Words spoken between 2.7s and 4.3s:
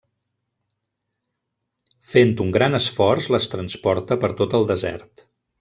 esforç les transporta